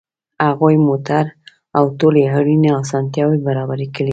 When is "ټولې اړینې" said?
1.99-2.69